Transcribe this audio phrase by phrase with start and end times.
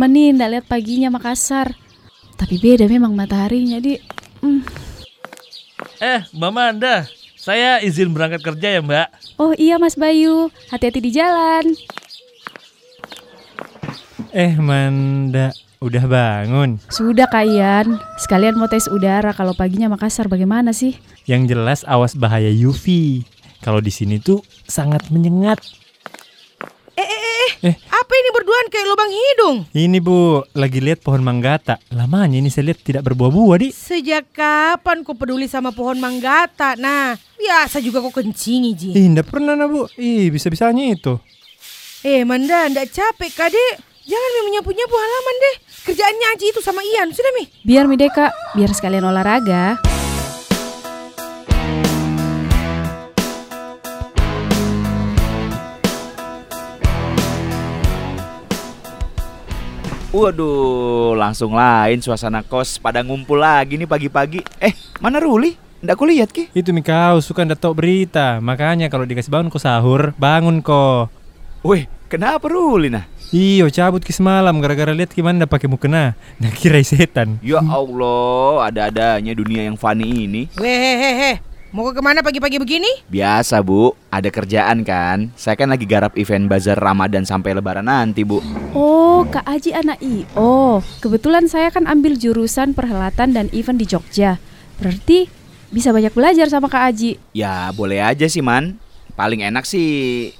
[0.00, 1.76] Lama nih ndak lihat paginya Makassar.
[2.40, 4.00] Tapi beda memang mataharinya, Di.
[4.40, 4.64] Hmm.
[6.00, 7.04] Eh, Mbak Manda,
[7.36, 9.36] saya izin berangkat kerja ya, Mbak.
[9.36, 11.76] Oh iya Mas Bayu, hati-hati di jalan.
[14.32, 15.52] Eh Manda,
[15.84, 16.80] udah bangun.
[16.88, 20.96] Sudah Kak Ian, sekalian mau tes udara kalau paginya Makassar bagaimana sih?
[21.28, 23.20] Yang jelas awas bahaya UV.
[23.60, 25.60] Kalau di sini tuh sangat menyengat.
[27.60, 27.74] Eh.
[27.74, 29.56] Apa ini berduaan kayak lubang hidung?
[29.74, 31.82] Ini Bu, lagi lihat pohon manggata.
[31.90, 33.68] Lamanya ini saya lihat tidak berbuah-buah, Di.
[33.74, 36.78] Sejak kapan kau peduli sama pohon manggata?
[36.78, 38.90] Nah, biasa juga kau kencingi, Ji.
[38.94, 39.90] Ih, enggak pernah nah, Bu.
[39.98, 41.18] Ih, bisa-bisanya itu.
[42.06, 43.66] Eh, Manda, ndak capek, Kade?
[44.08, 45.56] Jangan mi menyapu-nyapu halaman deh.
[45.86, 47.46] Kerjaannya Aji itu sama Ian, sudah mi.
[47.62, 49.89] Biar mi Deka, biar sekalian olahraga.
[60.10, 64.42] Waduh, langsung lain suasana kos pada ngumpul lagi nih pagi-pagi.
[64.58, 65.54] Eh, mana Ruli?
[65.86, 66.50] Nggak aku lihat ki.
[66.50, 68.42] Itu mi kau suka ndak tahu berita.
[68.42, 71.14] Makanya kalau dikasih bangun kau sahur, bangun kok.
[71.62, 73.06] Weh, kenapa Ruli nah?
[73.30, 76.18] Iyo, cabut ke semalam gara-gara lihat gimana ndak pakai mukena.
[76.42, 77.38] Nah kira setan.
[77.38, 80.50] Ya Allah, ada-adanya dunia yang funny ini.
[80.58, 81.38] Wehehehe,
[81.70, 82.90] mau ke ke mana pagi-pagi begini?
[83.06, 85.30] Biasa bu, ada kerjaan kan.
[85.38, 88.42] Saya kan lagi garap event bazar Ramadan sampai Lebaran nanti bu.
[88.74, 90.82] Oh, Kak Aji anak IO.
[90.98, 94.42] Kebetulan saya kan ambil jurusan perhelatan dan event di Jogja.
[94.82, 95.30] Berarti
[95.70, 97.22] bisa banyak belajar sama Kak Aji.
[97.38, 98.82] Ya boleh aja sih man.
[99.14, 100.30] Paling enak sih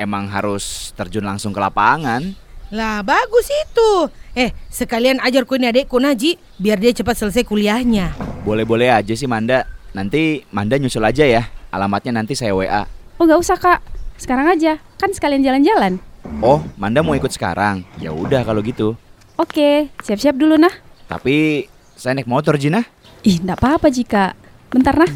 [0.00, 2.32] emang harus terjun langsung ke lapangan.
[2.68, 4.12] Lah, bagus itu.
[4.36, 8.12] Eh, sekalian ajar ku ini adekku Naji, biar dia cepat selesai kuliahnya.
[8.44, 9.77] Boleh-boleh aja sih Manda.
[9.98, 11.50] Nanti Manda nyusul aja ya.
[11.74, 12.86] Alamatnya nanti saya WA.
[13.18, 13.82] Oh, nggak usah Kak.
[14.14, 15.98] Sekarang aja, kan sekalian jalan-jalan.
[16.38, 17.82] Oh, Manda mau ikut sekarang?
[17.98, 18.94] Ya udah kalau gitu.
[19.34, 20.70] Oke, siap-siap dulu nah.
[21.10, 21.66] Tapi
[21.98, 22.86] saya naik motor Jina.
[23.26, 24.38] Ih, nggak apa-apa jika.
[24.70, 25.10] Bentar nah.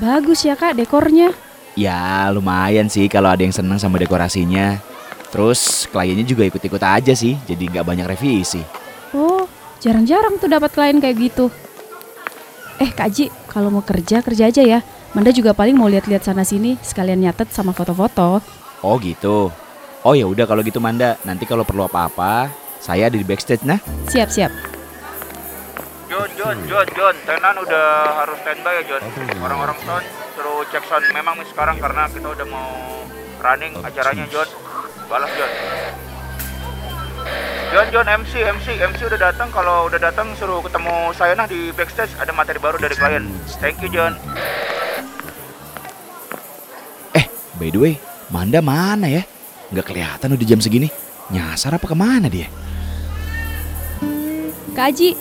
[0.00, 1.34] Bagus ya kak dekornya.
[1.72, 4.76] Ya lumayan sih kalau ada yang senang sama dekorasinya.
[5.32, 8.60] Terus kliennya juga ikut-ikut aja sih, jadi nggak banyak revisi.
[9.16, 9.48] Oh,
[9.80, 11.48] jarang-jarang tuh dapat klien kayak gitu.
[12.76, 14.84] Eh Kak Ji, kalau mau kerja kerja aja ya.
[15.12, 18.40] Manda juga paling mau lihat-lihat sana sini, sekalian nyatet sama foto-foto.
[18.84, 19.52] Oh gitu.
[20.04, 22.48] Oh ya udah kalau gitu Manda, nanti kalau perlu apa-apa,
[22.80, 23.78] saya ada di backstage nah.
[24.08, 24.52] Siap siap.
[26.42, 27.86] John, John, John, John, tenan udah
[28.18, 29.02] harus standby ya John.
[29.46, 30.02] Orang-orang sound
[30.34, 31.06] suruh cek sound.
[31.14, 32.66] Memang nih sekarang karena kita udah mau
[33.38, 34.50] running acaranya John.
[35.06, 35.52] Balas John.
[37.70, 39.54] John, John, MC, MC, MC udah datang.
[39.54, 42.10] Kalau udah datang suruh ketemu saya nah di backstage.
[42.18, 43.30] Ada materi baru dari klien.
[43.62, 44.18] Thank you John.
[47.14, 47.30] Eh,
[47.62, 47.94] by the way,
[48.34, 49.22] Manda mana ya?
[49.70, 50.90] Nggak kelihatan udah jam segini.
[51.30, 52.50] Nyasar apa ke mana dia?
[54.74, 55.14] Kak Aji,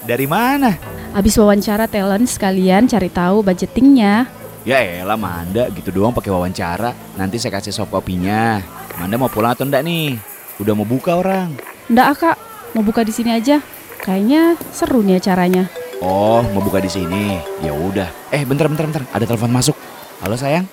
[0.00, 0.72] Dari mana?
[1.10, 4.30] abis wawancara talent sekalian cari tahu budgetingnya.
[4.62, 6.94] Ya elah Manda, gitu doang pakai wawancara.
[7.18, 8.62] Nanti saya kasih soft kopinya.
[8.96, 10.16] Manda mau pulang atau enggak nih?
[10.60, 11.52] Udah mau buka orang.
[11.90, 12.36] Nggak ah, kak,
[12.76, 13.58] mau buka di sini aja.
[14.00, 15.68] Kayaknya seru nih acaranya.
[16.00, 17.40] Oh, mau buka di sini.
[17.60, 18.08] Ya udah.
[18.32, 19.04] Eh, bentar bentar bentar.
[19.12, 19.76] Ada telepon masuk.
[20.24, 20.64] Halo sayang.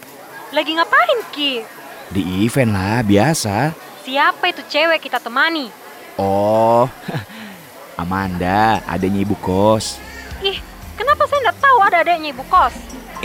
[0.56, 1.64] Lagi ngapain Ki?
[2.08, 3.76] Di event lah, biasa.
[4.08, 5.68] Siapa itu cewek kita temani?
[6.16, 6.88] Oh,
[7.98, 9.98] Amanda, adanya ibu kos.
[10.46, 10.62] Ih,
[10.94, 12.74] kenapa saya nggak tahu ada adanya ibu kos?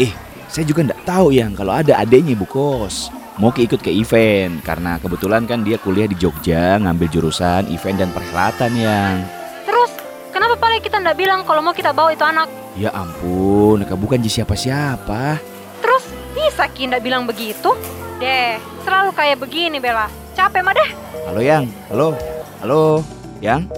[0.01, 0.09] Eh,
[0.49, 3.13] saya juga nggak tahu yang kalau ada adanya ibu kos.
[3.37, 8.01] Mau ke ikut ke event karena kebetulan kan dia kuliah di Jogja ngambil jurusan event
[8.01, 9.21] dan perhelatan yang.
[9.69, 9.93] Terus,
[10.33, 12.49] kenapa paling kita nggak bilang kalau mau kita bawa itu anak?
[12.73, 15.37] Ya ampun, Eka bukan siapa-siapa.
[15.85, 17.77] Terus, bisa Ki nggak bilang begitu?
[18.17, 18.57] Deh,
[18.89, 20.09] selalu kayak begini Bella.
[20.33, 20.91] Capek mah deh.
[21.29, 22.17] Halo Yang, halo,
[22.65, 23.05] halo,
[23.45, 23.69] Yang.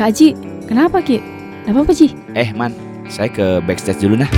[0.00, 0.32] Kak Aji,
[0.64, 1.20] kenapa Ki?
[1.68, 2.16] Gak apa-apa Ji.
[2.32, 2.72] Eh man,
[3.04, 4.32] saya ke backstage dulu nah.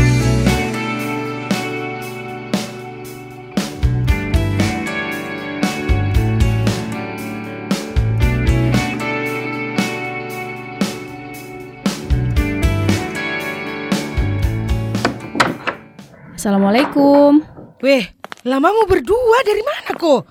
[16.35, 17.39] Assalamualaikum.
[17.87, 18.11] Weh,
[18.43, 20.27] lama mau berdua dari mana kok?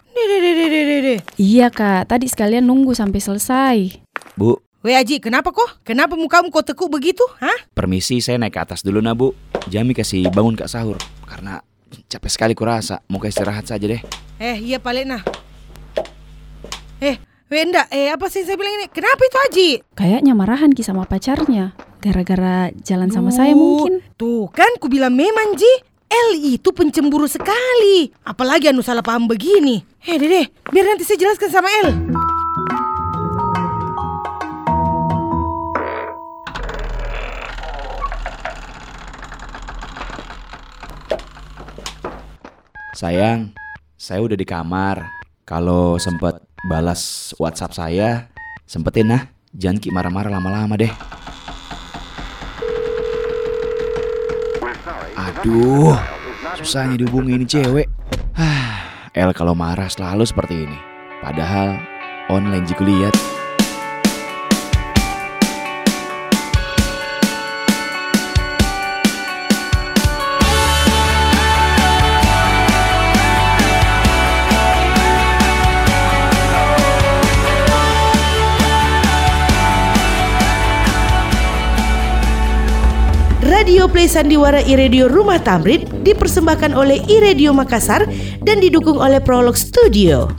[1.40, 3.78] Iya kak, tadi sekalian nunggu sampai selesai.
[4.36, 5.86] Bu, Weh Aji, kenapa kok?
[5.86, 7.22] Kenapa mukamu kok tekuk begitu?
[7.38, 7.54] Hah?
[7.78, 9.30] permisi saya naik ke atas dulu nah bu.
[9.70, 10.98] Jami kasih bangun kak sahur
[11.30, 11.62] karena
[12.10, 12.98] capek sekali kurasa.
[13.06, 14.02] Mau ke istirahat saja deh.
[14.42, 15.22] Eh, iya paling nah.
[16.98, 17.14] Eh,
[17.54, 18.90] Wenda, eh apa sih saya bilang ini?
[18.90, 19.70] Kenapa itu Aji?
[19.94, 21.78] Kayaknya marahan Ki sama pacarnya.
[22.02, 23.94] Gara-gara jalan sama saya Duh, mungkin.
[24.18, 25.70] Tuh kan ku bilang memang Ji.
[26.10, 28.10] El itu pencemburu sekali.
[28.26, 29.86] Apalagi anu salah paham begini.
[30.10, 31.88] Eh dede, biar nanti saya jelaskan sama El.
[43.02, 43.58] Sayang,
[43.98, 45.10] saya udah di kamar.
[45.42, 46.38] Kalau sempet
[46.70, 48.30] balas WhatsApp saya,
[48.70, 49.26] sempetin nah.
[49.58, 50.94] Jangan ki marah-marah lama-lama deh.
[55.18, 55.98] Aduh,
[56.62, 57.90] susahnya dihubungi ini cewek.
[58.38, 60.78] Ah, El kalau marah selalu seperti ini.
[61.26, 61.82] Padahal
[62.30, 63.41] online jika lihat.
[83.62, 88.10] Radio Play Sandiwara iRadio Rumah Tamrin dipersembahkan oleh iRadio Makassar
[88.42, 90.34] dan didukung oleh Prolog Studio.